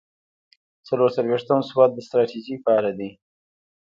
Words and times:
څلور 0.87 1.09
څلویښتم 1.15 1.59
سوال 1.69 1.89
د 1.93 1.99
ستراتیژۍ 2.07 2.55
په 2.65 2.69
اړه 2.77 2.91
دی. 2.99 3.09